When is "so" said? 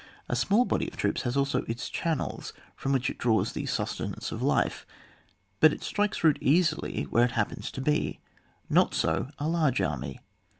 8.95-9.29